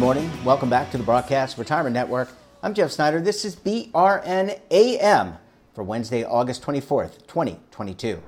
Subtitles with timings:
[0.00, 0.44] Good morning.
[0.46, 2.30] Welcome back to the Broadcast Retirement Network.
[2.62, 3.20] I'm Jeff Snyder.
[3.20, 5.36] This is BRNAM
[5.74, 8.18] for Wednesday, August 24th, 2022.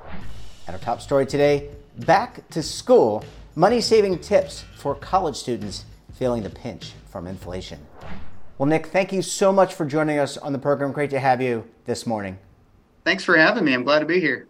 [0.67, 1.71] And our top story today
[2.01, 3.25] back to school
[3.57, 7.81] money saving tips for college students feeling the pinch from inflation.
[8.59, 10.93] Well, Nick, thank you so much for joining us on the program.
[10.93, 12.39] Great to have you this morning.
[13.07, 13.73] Thanks for having me.
[13.73, 14.47] I'm glad to be here.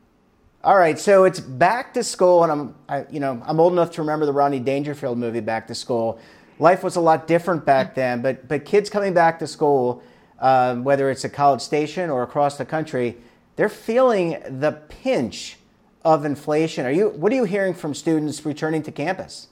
[0.65, 3.93] All right, so it's back to school, and I'm, I, you know, I'm old enough
[3.93, 6.21] to remember the Rodney Dangerfield movie, Back to School
[6.63, 8.23] life was a lot different back then.
[8.23, 10.03] But but kids coming back to school,
[10.39, 13.19] um, whether it's a college station or across the country,
[13.57, 15.59] they're feeling the pinch
[16.05, 16.87] of inflation.
[16.87, 17.11] Are you?
[17.11, 19.49] What are you hearing from students returning to campus?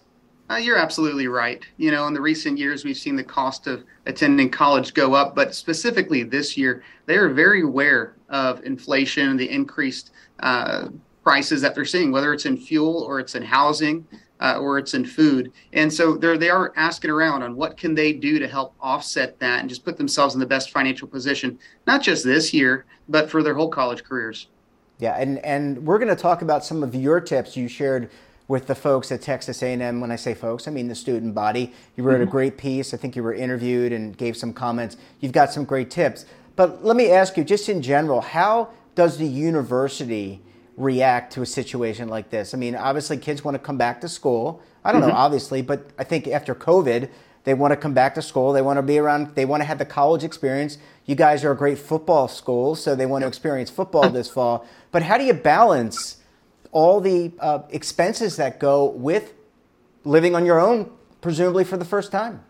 [0.49, 1.65] Uh, you're absolutely right.
[1.77, 5.37] You know, in the recent years, we've seen the cost of attending college go up,
[5.37, 10.89] but specifically this year, they are very aware of inflation and the increased uh,
[11.23, 14.05] prices that they're seeing, whether it's in fuel or it's in housing
[14.41, 15.53] uh, or it's in food.
[15.73, 19.39] And so they're, they are asking around on what can they do to help offset
[19.41, 23.31] that and just put themselves in the best financial position, not just this year, but
[23.31, 24.49] for their whole college careers.
[24.99, 28.11] Yeah, and, and we're going to talk about some of your tips you shared
[28.49, 30.01] with the folks at Texas A&M.
[30.01, 31.73] When I say folks, I mean the student body.
[31.97, 32.25] You wrote mm-hmm.
[32.25, 32.93] a great piece.
[32.93, 34.97] I think you were interviewed and gave some comments.
[35.21, 36.27] You've got some great tips.
[36.57, 40.43] But let me ask you, just in general, how does the university
[40.81, 42.55] react to a situation like this?
[42.55, 44.63] I mean, obviously, kids want to come back to school.
[44.85, 45.11] I don't mm-hmm.
[45.11, 47.11] know, obviously, but I think after COVID,
[47.45, 48.53] they want to come back to school.
[48.53, 50.79] They want to be around, they want to have the college experience.
[51.07, 54.67] You guys are a great football school, so they want to experience football this fall.
[54.91, 56.19] But how do you balance
[56.73, 59.35] all the uh, expenses that go with
[60.05, 62.45] living on your own, presumably for the first time?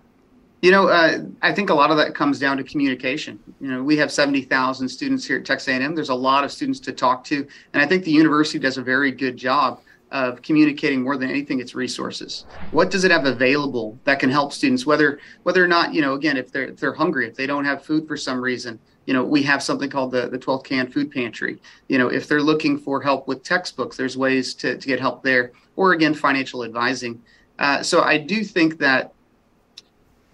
[0.60, 3.38] You know, uh, I think a lot of that comes down to communication.
[3.60, 5.94] You know, we have 70,000 students here at Texas A&M.
[5.94, 8.82] There's a lot of students to talk to, and I think the university does a
[8.82, 12.44] very good job of communicating more than anything its resources.
[12.72, 16.14] What does it have available that can help students, whether whether or not you know,
[16.14, 19.14] again, if they're if they're hungry, if they don't have food for some reason, you
[19.14, 21.60] know, we have something called the the 12th Can Food Pantry.
[21.88, 25.22] You know, if they're looking for help with textbooks, there's ways to to get help
[25.22, 27.22] there, or again, financial advising.
[27.58, 29.12] Uh, so I do think that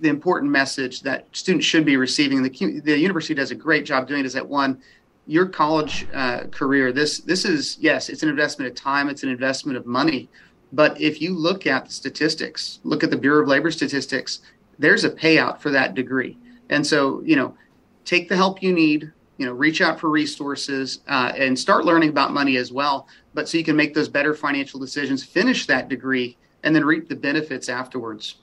[0.01, 2.43] the important message that students should be receiving.
[2.43, 4.27] The, the university does a great job doing it.
[4.27, 4.81] Is that one,
[5.27, 6.93] your college uh, career.
[6.93, 9.09] This this is yes, it's an investment of time.
[9.09, 10.29] It's an investment of money.
[10.73, 14.41] But if you look at the statistics, look at the Bureau of Labor statistics,
[14.79, 16.37] there's a payout for that degree.
[16.69, 17.57] And so you know,
[18.05, 19.13] take the help you need.
[19.39, 23.07] You know, reach out for resources uh, and start learning about money as well.
[23.35, 27.11] But so you can make those better financial decisions, finish that degree, and then reap
[27.11, 28.37] the benefits afterwards.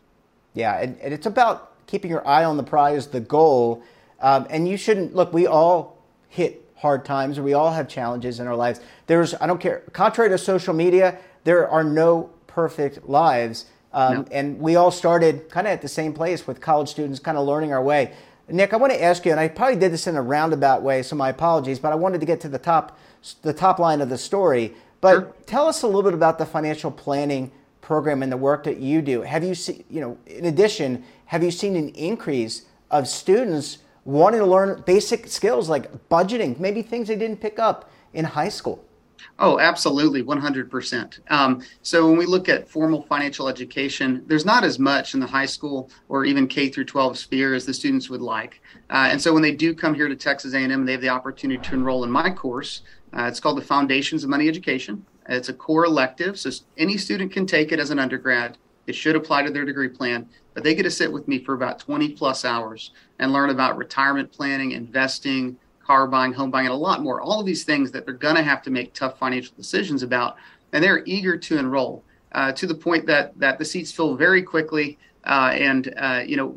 [0.54, 3.84] Yeah, and, and it's about keeping your eye on the prize, the goal.
[4.20, 5.34] Um, and you shouldn't look.
[5.34, 5.98] We all
[6.30, 8.82] hit hard times, or we all have challenges in our lives.
[9.08, 9.84] There's, I don't care.
[9.94, 14.26] Contrary to social media, there are no perfect lives, um, no.
[14.32, 17.48] and we all started kind of at the same place with college students, kind of
[17.48, 18.14] learning our way.
[18.50, 21.02] Nick, I want to ask you, and I probably did this in a roundabout way,
[21.04, 22.98] so my apologies, but I wanted to get to the top,
[23.42, 24.74] the top line of the story.
[25.00, 25.36] But sure.
[25.46, 27.52] tell us a little bit about the financial planning
[27.84, 31.44] program and the work that you do, have you seen, you know, in addition, have
[31.44, 37.10] you seen an increase of students wanting to learn basic skills like budgeting, maybe things
[37.10, 38.84] they didn't pick up in high school?
[39.40, 41.20] Oh, absolutely, 100%.
[41.32, 45.28] Um, so when we look at formal financial education, there's not as much in the
[45.28, 48.62] high school or even K through 12 sphere as the students would like.
[48.90, 51.62] Uh, and so when they do come here to Texas A&M, they have the opportunity
[51.62, 52.82] to enroll in my course.
[53.16, 55.06] Uh, it's called the Foundations of Money Education.
[55.30, 58.58] It's a core elective, so any student can take it as an undergrad.
[58.88, 61.54] It should apply to their degree plan, but they get to sit with me for
[61.54, 66.74] about 20 plus hours and learn about retirement planning, investing, car buying, home buying, and
[66.74, 67.22] a lot more.
[67.22, 70.36] All of these things that they're going to have to make tough financial decisions about,
[70.74, 72.04] and they're eager to enroll
[72.34, 74.98] uh, to the point that that the seats fill very quickly.
[75.24, 76.56] Uh, and uh, you know,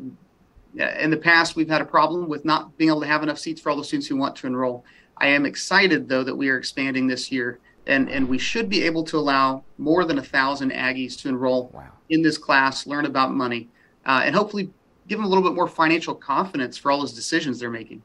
[0.99, 3.61] in the past, we've had a problem with not being able to have enough seats
[3.61, 4.83] for all the students who want to enroll.
[5.17, 8.83] I am excited though that we are expanding this year and and we should be
[8.83, 11.91] able to allow more than a thousand Aggies to enroll wow.
[12.09, 13.69] in this class, learn about money,
[14.05, 14.69] uh, and hopefully
[15.07, 18.03] give them a little bit more financial confidence for all those decisions they're making.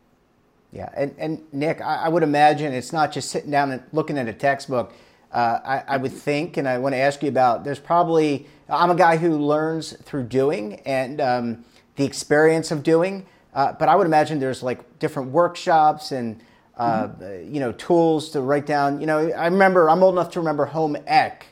[0.73, 4.17] Yeah, and, and Nick, I, I would imagine it's not just sitting down and looking
[4.17, 4.95] at a textbook.
[5.31, 7.65] Uh, I, I, would think, and I want to ask you about.
[7.65, 11.65] There's probably I'm a guy who learns through doing and um,
[11.97, 16.43] the experience of doing, uh, but I would imagine there's like different workshops and
[16.77, 17.55] uh, mm-hmm.
[17.55, 19.01] you know, tools to write down.
[19.01, 21.47] You know, I remember I'm old enough to remember home ec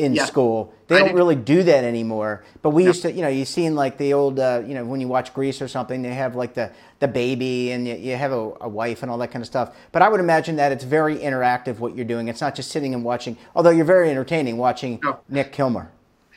[0.00, 0.24] in yeah.
[0.24, 0.72] school.
[0.88, 2.42] They I don't really do that anymore.
[2.62, 2.88] But we no.
[2.88, 5.34] used to, you know, you seen like the old, uh, you know, when you watch
[5.34, 8.68] Grease or something, they have like the the baby and you, you have a, a,
[8.68, 9.76] wife and all that kind of stuff.
[9.92, 12.28] But I would imagine that it's very interactive what you're doing.
[12.28, 13.36] It's not just sitting and watching.
[13.54, 15.20] Although you're very entertaining watching no.
[15.28, 15.90] Nick Kilmer.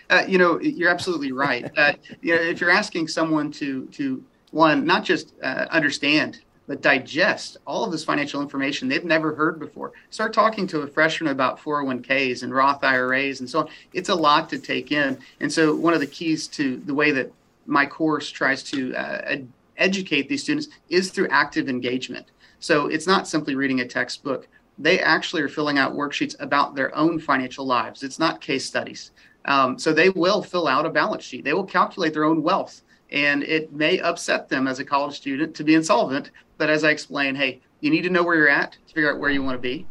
[0.10, 1.72] Uh, you know, you're absolutely right.
[1.78, 6.82] Uh, you know, if you're asking someone to to one not just uh, understand but
[6.82, 9.92] digest all of this financial information they've never heard before.
[10.10, 13.70] Start talking to a freshman about 401ks and Roth IRAs and so on.
[13.94, 15.18] It's a lot to take in.
[15.40, 17.32] And so, one of the keys to the way that
[17.66, 19.38] my course tries to uh,
[19.78, 22.28] educate these students is through active engagement.
[22.60, 24.48] So, it's not simply reading a textbook.
[24.80, 28.04] They actually are filling out worksheets about their own financial lives.
[28.04, 29.12] It's not case studies.
[29.46, 32.82] Um, so, they will fill out a balance sheet, they will calculate their own wealth
[33.14, 36.32] and it may upset them as a college student to be insolvent.
[36.58, 39.20] But as I explain, hey, you need to know where you're at to figure out
[39.20, 39.86] where you want to be.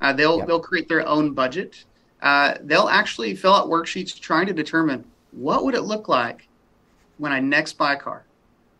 [0.00, 0.46] Uh, they'll yep.
[0.46, 1.84] they'll create their own budget.
[2.22, 6.48] Uh, they'll actually fill out worksheets trying to determine what would it look like
[7.18, 8.24] when I next buy a car.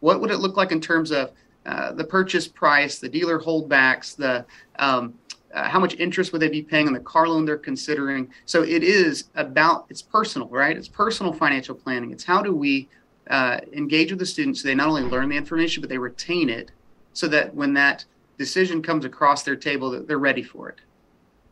[0.00, 1.32] What would it look like in terms of
[1.66, 4.44] uh, the purchase price, the dealer holdbacks, the
[4.78, 5.14] um,
[5.52, 8.30] uh, how much interest would they be paying on the car loan they're considering?
[8.46, 10.76] So it is about it's personal, right?
[10.76, 12.12] It's personal financial planning.
[12.12, 12.88] It's how do we
[13.30, 16.50] uh, engage with the students so they not only learn the information but they retain
[16.50, 16.72] it
[17.12, 18.04] so that when that
[18.36, 20.80] decision comes across their table they're ready for it.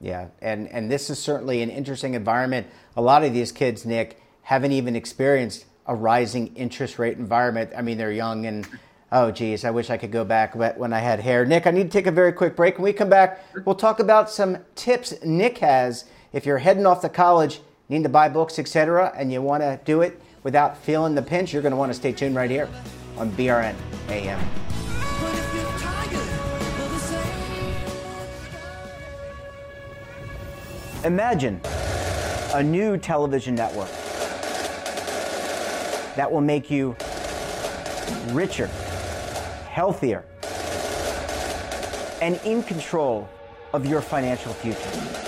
[0.01, 2.67] Yeah and and this is certainly an interesting environment.
[2.97, 7.71] A lot of these kids nick haven't even experienced a rising interest rate environment.
[7.77, 8.67] I mean they're young and
[9.13, 11.45] oh geez i wish i could go back when i had hair.
[11.45, 12.77] Nick i need to take a very quick break.
[12.77, 16.07] When we come back we'll talk about some tips nick has.
[16.33, 19.79] If you're heading off to college need to buy books etc and you want to
[19.85, 22.71] do it without feeling the pinch, you're going to want to stay tuned right here
[23.19, 23.75] on BRN
[24.09, 24.41] AM.
[31.05, 31.61] Imagine
[32.55, 33.91] a new television network
[36.17, 36.97] that will make you
[38.29, 38.69] richer,
[39.69, 40.25] healthier,
[42.23, 43.29] and in control
[43.75, 45.28] of your financial future.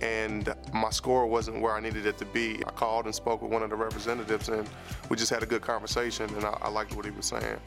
[0.00, 2.62] and my score wasn't where I needed it to be.
[2.66, 4.68] I called and spoke with one of the representatives, and
[5.08, 7.58] we just had a good conversation, and I, I liked what he was saying.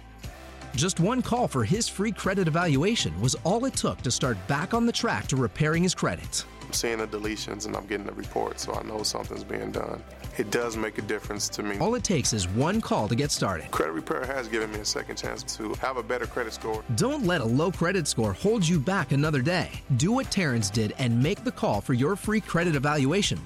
[0.76, 4.74] Just one call for his free credit evaluation was all it took to start back
[4.74, 6.46] on the track to repairing his credit.
[6.62, 10.04] I'm seeing the deletions and I'm getting the report, so I know something's being done.
[10.38, 11.78] It does make a difference to me.
[11.80, 13.72] All it takes is one call to get started.
[13.72, 16.84] Credit Repair has given me a second chance to have a better credit score.
[16.96, 19.70] Don't let a low credit score hold you back another day.
[19.98, 23.40] Do what Terrence did and make the call for your free credit evaluation.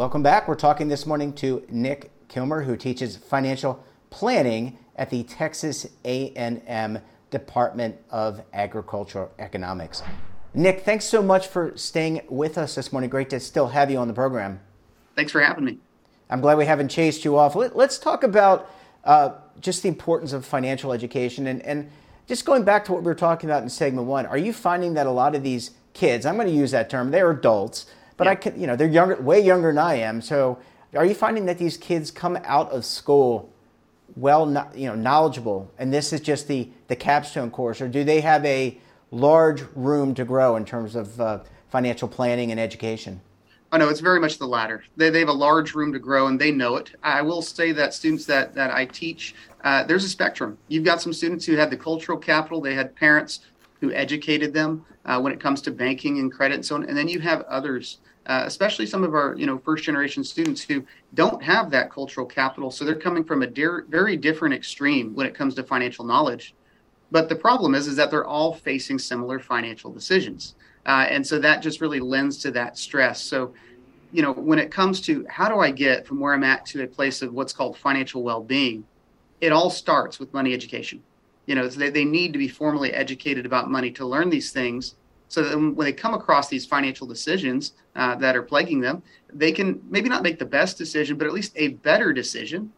[0.00, 0.48] Welcome back.
[0.48, 7.00] We're talking this morning to Nick Kilmer, who teaches financial planning at the Texas A&M
[7.30, 10.02] Department of Agricultural Economics.
[10.54, 13.10] Nick, thanks so much for staying with us this morning.
[13.10, 14.60] Great to still have you on the program.
[15.16, 15.76] Thanks for having me.
[16.30, 17.54] I'm glad we haven't chased you off.
[17.54, 18.70] Let, us talk about
[19.04, 21.90] uh, just the importance of financial education and, and
[22.26, 24.24] just going back to what we were talking about in segment one.
[24.24, 27.10] Are you finding that a lot of these kids, I'm going to use that term,
[27.10, 27.84] they're adults,
[28.20, 28.32] but yeah.
[28.32, 30.20] I can, you know, they're younger, way younger than I am.
[30.20, 30.58] So
[30.94, 33.50] are you finding that these kids come out of school
[34.14, 38.20] well, you know, knowledgeable, and this is just the the capstone course, or do they
[38.20, 38.78] have a
[39.10, 41.38] large room to grow in terms of uh,
[41.70, 43.22] financial planning and education?
[43.72, 44.84] Oh no, it's very much the latter.
[44.98, 46.90] They, they have a large room to grow, and they know it.
[47.02, 49.34] I will say that students that that I teach,
[49.64, 50.58] uh, there's a spectrum.
[50.68, 53.40] You've got some students who had the cultural capital, they had parents
[53.80, 56.94] who educated them uh, when it comes to banking and credit and so on, and
[56.98, 60.84] then you have others uh, especially some of our you know first generation students who
[61.14, 62.70] don't have that cultural capital.
[62.70, 66.54] So they're coming from a very different extreme when it comes to financial knowledge.
[67.10, 70.54] But the problem is is that they're all facing similar financial decisions.
[70.86, 73.20] Uh, and so that just really lends to that stress.
[73.20, 73.52] So
[74.12, 76.82] you know when it comes to how do i get from where i'm at to
[76.82, 78.84] a place of what's called financial well-being
[79.40, 81.02] it all starts with money education.
[81.46, 84.94] You know they, they need to be formally educated about money to learn these things
[85.30, 89.00] so that when they come across these financial decisions uh, that are plaguing them,
[89.32, 92.70] they can maybe not make the best decision, but at least a better decision.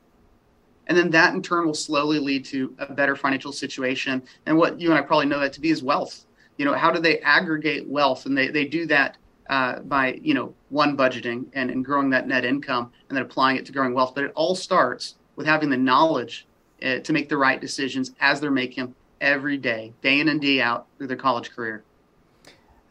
[0.87, 4.23] And then that in turn will slowly lead to a better financial situation.
[4.45, 6.27] And what you and I probably know that to be is wealth.
[6.59, 8.27] You know, how do they aggregate wealth?
[8.27, 9.17] And they, they do that
[9.49, 13.57] uh, by, you know, one budgeting and, and growing that net income and then applying
[13.57, 14.15] it to growing wealth.
[14.15, 16.47] But it all starts with having the knowledge
[16.85, 20.61] uh, to make the right decisions as they're making every day, day in and day
[20.61, 21.83] out through their college career.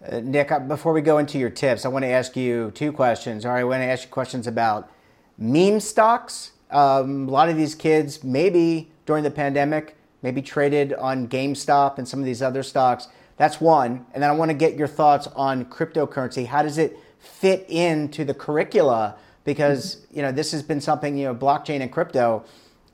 [0.04, 3.46] Uh, Nick, before we go into your tips, I want to ask you two questions.
[3.46, 4.90] All right, I want to ask you questions about
[5.38, 6.54] meme stocks.
[6.72, 12.08] Um, a lot of these kids, maybe during the pandemic, maybe traded on GameStop and
[12.08, 13.10] some of these other stocks.
[13.38, 14.06] That's one.
[14.14, 16.48] And then I want to get your thoughts on cryptocurrency.
[16.48, 19.18] How does it fit into the curricula?
[19.44, 22.44] Because you know this has been something you know blockchain and crypto.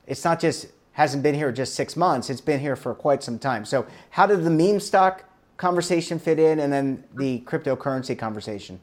[0.06, 2.28] It's not just hasn't been here just six months.
[2.28, 3.64] It's been here for quite some time.
[3.64, 5.24] So how did the meme stock
[5.58, 8.80] conversation fit in, and then the cryptocurrency conversation?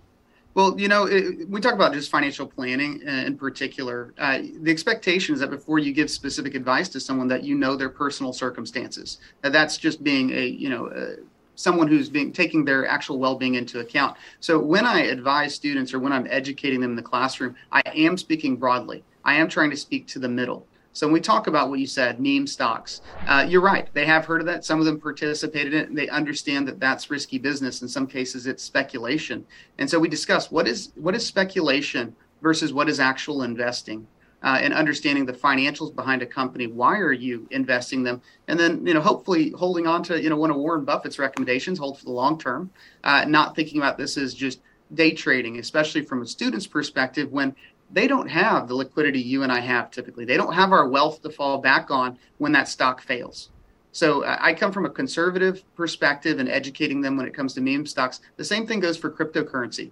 [0.53, 4.13] Well, you know, it, we talk about just financial planning in particular.
[4.17, 7.75] Uh, the expectation is that before you give specific advice to someone, that you know
[7.75, 9.17] their personal circumstances.
[9.41, 11.15] That that's just being a, you know, uh,
[11.55, 14.15] someone who's being taking their actual well-being into account.
[14.39, 18.17] So when I advise students or when I'm educating them in the classroom, I am
[18.17, 19.03] speaking broadly.
[19.25, 20.65] I am trying to speak to the middle.
[20.95, 23.89] So when we talk about what you said, meme stocks, uh, you're right.
[23.93, 24.63] They have heard of that.
[24.63, 25.89] Some of them participated in it.
[25.89, 27.81] And they understand that that's risky business.
[27.81, 29.45] In some cases, it's speculation.
[29.77, 34.07] And so we discuss what is what is speculation versus what is actual investing.
[34.41, 36.67] Uh, and understanding the financials behind a company.
[36.67, 38.21] Why are you investing them?
[38.47, 41.79] And then, you know, hopefully holding on to, you know, one of Warren Buffett's recommendations,
[41.79, 42.69] hold for the long term,
[43.03, 44.61] uh, not thinking about this as just
[44.93, 47.55] day trading, especially from a student's perspective when
[47.95, 50.25] they don't have the liquidity you and I have typically.
[50.25, 53.49] They don't have our wealth to fall back on when that stock fails.
[53.93, 57.85] So I come from a conservative perspective and educating them when it comes to meme
[57.85, 58.19] stocks.
[58.35, 59.91] The same thing goes for cryptocurrency.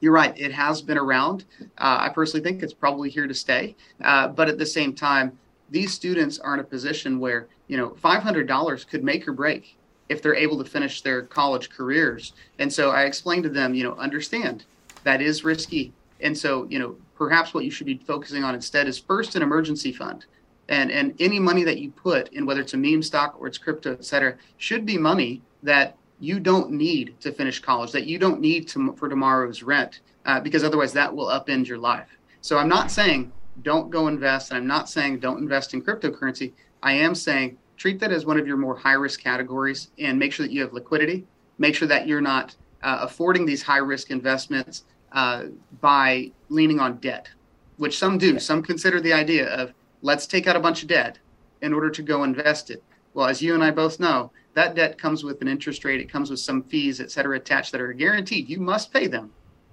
[0.00, 1.46] You're right; it has been around.
[1.78, 3.76] Uh, I personally think it's probably here to stay.
[4.04, 5.38] Uh, but at the same time,
[5.70, 9.78] these students are in a position where you know $500 could make or break
[10.10, 12.34] if they're able to finish their college careers.
[12.58, 14.66] And so I explained to them, you know, understand
[15.04, 15.94] that is risky.
[16.20, 19.42] And so, you know, perhaps what you should be focusing on instead is first an
[19.42, 20.26] emergency fund.
[20.68, 23.58] And, and any money that you put in, whether it's a meme stock or it's
[23.58, 28.18] crypto, et cetera, should be money that you don't need to finish college, that you
[28.18, 32.08] don't need to, for tomorrow's rent, uh, because otherwise that will upend your life.
[32.40, 33.30] So I'm not saying
[33.62, 36.52] don't go invest, I'm not saying don't invest in cryptocurrency.
[36.82, 40.32] I am saying treat that as one of your more high risk categories and make
[40.32, 41.24] sure that you have liquidity.
[41.58, 45.44] Make sure that you're not uh, affording these high risk investments uh,
[45.80, 47.28] by leaning on debt,
[47.76, 48.38] which some do.
[48.38, 51.18] Some consider the idea of let's take out a bunch of debt
[51.60, 52.82] in order to go invest it.
[53.14, 56.10] Well, as you and I both know, that debt comes with an interest rate, it
[56.10, 58.48] comes with some fees, et cetera, attached that are guaranteed.
[58.48, 59.30] You must pay them.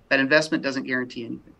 [0.09, 1.53] That investment doesn't guarantee anything.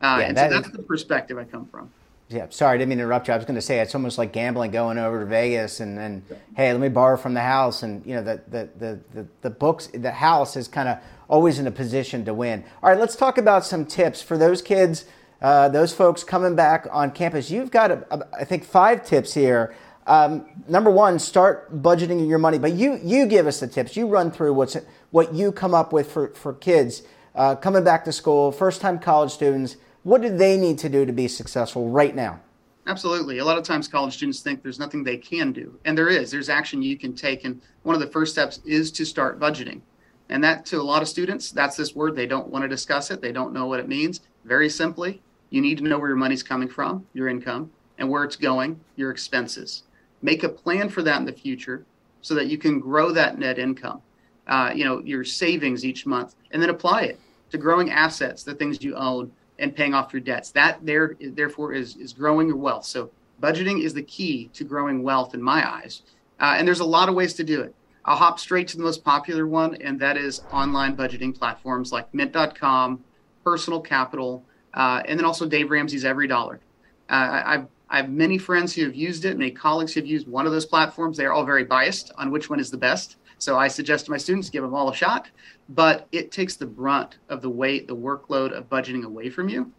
[0.00, 1.90] Uh, yeah, and that so that's is, the perspective I come from.
[2.28, 3.34] Yeah, sorry, I didn't mean to interrupt you.
[3.34, 6.22] I was going to say it's almost like gambling, going over to Vegas and then,
[6.56, 9.50] hey, let me borrow from the house, and you know the the the the, the
[9.50, 12.64] books, the house is kind of always in a position to win.
[12.82, 15.04] All right, let's talk about some tips for those kids,
[15.40, 17.50] uh, those folks coming back on campus.
[17.50, 19.74] You've got, a, a, I think, five tips here.
[20.06, 22.58] Um, number one, start budgeting your money.
[22.58, 23.94] But you you give us the tips.
[23.94, 24.76] You run through what's
[25.10, 27.02] what you come up with for for kids
[27.34, 29.76] uh, coming back to school, first time college students.
[30.04, 32.40] What do they need to do to be successful right now?
[32.86, 33.36] Absolutely.
[33.36, 35.78] A lot of times college students think there's nothing they can do.
[35.84, 36.30] And there is.
[36.30, 37.44] There's action you can take.
[37.44, 39.82] And one of the first steps is to start budgeting.
[40.30, 42.14] And that to a lot of students, that's this word.
[42.14, 43.20] They don't want to discuss it.
[43.20, 44.20] They don't know what it means.
[44.44, 48.24] Very simply, you need to know where your money's coming from, your income, and where
[48.24, 49.84] it's going, your expenses.
[50.22, 51.84] Make a plan for that in the future
[52.20, 54.02] so that you can grow that net income,
[54.46, 57.20] uh, you know, your savings each month, and then apply it
[57.50, 60.50] to growing assets, the things you own, and paying off your debts.
[60.50, 62.84] That there, therefore, is is growing your wealth.
[62.84, 66.02] So budgeting is the key to growing wealth in my eyes.
[66.40, 67.74] Uh, and there's a lot of ways to do it.
[68.04, 72.12] I'll hop straight to the most popular one, and that is online budgeting platforms like
[72.14, 73.04] Mint.com,
[73.44, 76.60] Personal Capital, uh, and then also Dave Ramsey's Every Dollar.
[77.08, 80.28] Uh, I've I have many friends who have used it, many colleagues who have used
[80.28, 81.16] one of those platforms.
[81.16, 83.16] They're all very biased on which one is the best.
[83.38, 85.30] So I suggest to my students give them all a shot,
[85.70, 89.72] but it takes the brunt of the weight, the workload of budgeting away from you.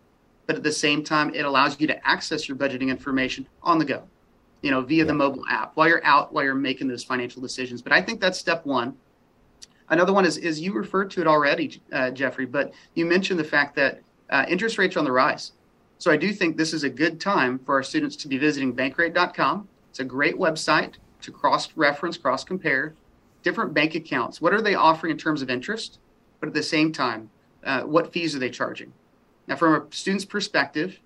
[0.48, 3.86] But at the same time, it allows you to access your budgeting information on the
[3.86, 4.04] go,
[4.62, 7.82] you know, via the mobile app while you're out, while you're making those financial decisions.
[7.82, 8.96] But I think that's step one.
[9.90, 13.44] Another one is, is you referred to it already, uh, Jeffrey, but you mentioned the
[13.44, 15.54] fact that uh, interest rates are on the rise.
[15.98, 18.76] So I do think this is a good time for our students to be visiting
[18.76, 19.68] bankrate.com.
[19.90, 22.94] It's a great website to cross reference, cross compare
[23.44, 24.42] different bank accounts.
[24.42, 26.00] What are they offering in terms of interest?
[26.40, 27.30] But at the same time,
[27.64, 28.94] uh, what fees are they charging?
[29.48, 31.00] Now, from a student's perspective,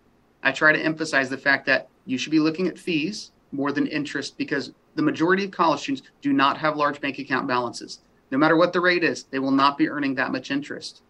[0.44, 3.88] I try to emphasize the fact that you should be looking at fees more than
[3.88, 8.00] interest because the majority of college students do not have large bank account balances.
[8.32, 11.04] No matter what the rate is, they will not be earning that much interest.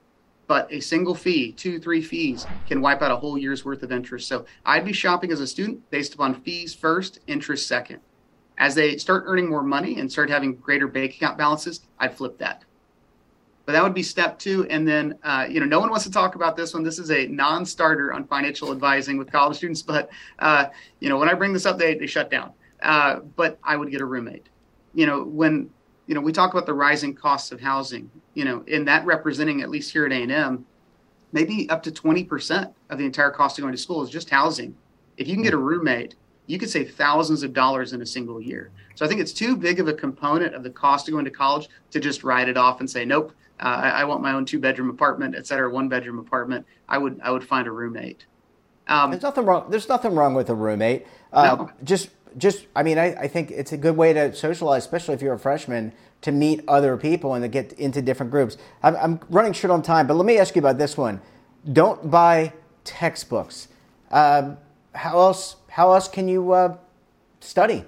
[0.46, 3.94] But a single fee, two, three fees, can wipe out a whole year's worth of
[3.94, 4.28] interest.
[4.28, 8.00] So I'd be shopping as a student based upon fees first, interest second.
[8.58, 12.38] As they start earning more money and start having greater bank account balances, I'd flip
[12.40, 12.66] that.
[13.66, 14.66] But that would be step two.
[14.70, 16.84] And then, uh, you know, no one wants to talk about this one.
[16.84, 19.82] This is a non-starter on financial advising with college students.
[19.82, 20.66] But, uh,
[21.00, 22.52] you know, when I bring this up, they, they shut down.
[22.82, 24.48] Uh, but I would get a roommate.
[24.94, 25.70] You know, when,
[26.08, 29.62] you know, we talk about the rising costs of housing, you know, in that representing,
[29.62, 30.66] at least here at A&M,
[31.32, 34.76] maybe up to 20% of the entire cost of going to school is just housing.
[35.18, 36.16] If you can get a roommate
[36.48, 38.72] you could save thousands of dollars in a single year.
[38.96, 41.32] So I think it's too big of a component of the cost of going to
[41.32, 44.46] college to just write it off and say, nope, uh, I, I, want my own
[44.46, 46.66] two bedroom apartment, et cetera, one bedroom apartment.
[46.90, 48.26] I would I would find a roommate.
[48.88, 49.70] Um, there's nothing wrong.
[49.70, 51.06] There's nothing wrong with a roommate.
[51.32, 51.72] Uh, no.
[51.84, 55.22] Just just I mean I, I think it's a good way to socialize, especially if
[55.22, 58.58] you're a freshman, to meet other people and to get into different groups.
[58.82, 61.22] I'm, I'm running short on time, but let me ask you about this one.
[61.72, 62.54] Don't buy
[62.84, 63.70] textbooks.
[64.12, 64.58] Um,
[64.94, 66.78] how else how else can you uh,
[67.40, 67.84] study?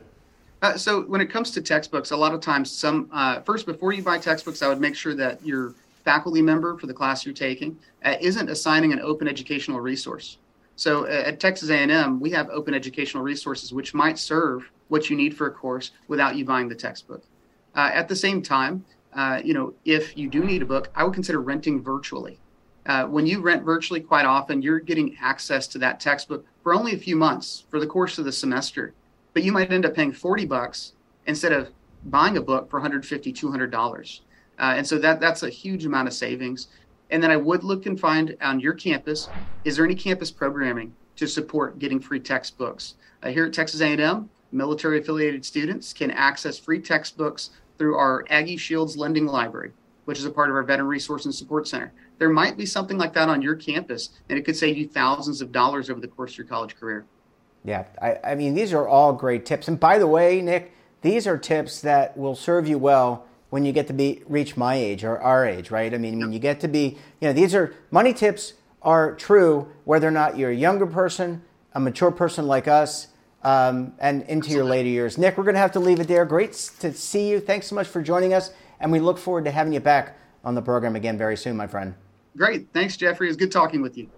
[0.61, 3.93] Uh, so when it comes to textbooks, a lot of times, some uh, first before
[3.93, 7.35] you buy textbooks, I would make sure that your faculty member for the class you're
[7.35, 10.37] taking uh, isn't assigning an open educational resource.
[10.75, 15.15] So uh, at Texas A&M, we have open educational resources which might serve what you
[15.15, 17.23] need for a course without you buying the textbook.
[17.75, 18.83] Uh, at the same time,
[19.43, 22.39] you know, if you do need a book, I would consider renting virtually.
[22.85, 26.93] Uh, when you rent virtually, quite often you're getting access to that textbook for only
[26.93, 28.93] a few months for the course of the semester.
[29.33, 30.93] But you might end up paying 40 bucks
[31.25, 31.69] instead of
[32.05, 34.19] buying a book for 150 $200.
[34.57, 36.67] Uh, and so that that's a huge amount of savings.
[37.09, 39.29] And then I would look and find on your campus,
[39.63, 42.95] is there any campus programming to support getting free textbooks?
[43.21, 48.57] Uh, here at Texas A&M, military affiliated students can access free textbooks through our Aggie
[48.57, 49.71] Shields Lending Library,
[50.05, 52.97] which is a part of our Veteran Resource and Support Center there might be something
[52.97, 56.07] like that on your campus, and it could save you thousands of dollars over the
[56.07, 57.05] course of your college career.
[57.63, 59.67] Yeah, I, I mean, these are all great tips.
[59.67, 63.71] And by the way, Nick, these are tips that will serve you well when you
[63.71, 65.93] get to be reach my age or our age, right?
[65.93, 69.67] I mean, when you get to be, you know, these are money tips are true
[69.83, 71.41] whether or not you're a younger person,
[71.73, 73.07] a mature person like us,
[73.43, 75.17] um, and into your later years.
[75.17, 76.25] Nick, we're going to have to leave it there.
[76.25, 77.39] Great to see you.
[77.39, 80.55] Thanks so much for joining us, and we look forward to having you back on
[80.55, 81.95] the program again very soon, my friend.
[82.37, 82.67] Great.
[82.73, 83.27] Thanks, Jeffrey.
[83.27, 84.09] It's good talking with you.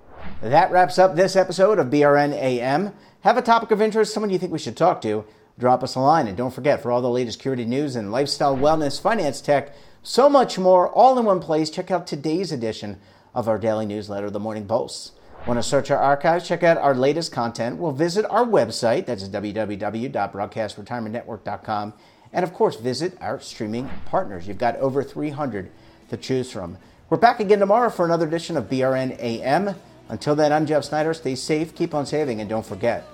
[0.41, 2.93] That wraps up this episode of BRN AM.
[3.21, 5.25] Have a topic of interest, someone you think we should talk to,
[5.59, 6.27] drop us a line.
[6.27, 10.29] And don't forget, for all the latest security news and lifestyle, wellness, finance tech, so
[10.29, 12.99] much more, all in one place, check out today's edition
[13.33, 15.11] of our daily newsletter, The Morning Pulse.
[15.45, 19.29] Want to search our archives, check out our latest content, We'll visit our website, that's
[19.29, 21.93] www.broadcastretirementnetwork.com,
[22.33, 24.47] and of course, visit our streaming partners.
[24.47, 25.69] You've got over 300
[26.09, 26.77] to choose from.
[27.09, 29.75] We're back again tomorrow for another edition of BRN AM.
[30.09, 31.13] Until then, I'm Jeff Snyder.
[31.13, 33.05] Stay safe, keep on saving, and don't forget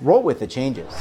[0.00, 0.92] roll with the changes.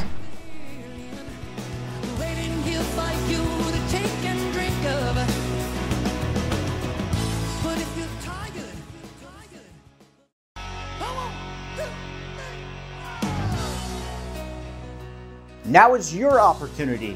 [15.65, 17.15] Now is your opportunity